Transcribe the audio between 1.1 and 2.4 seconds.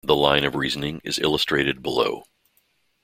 illustrated below.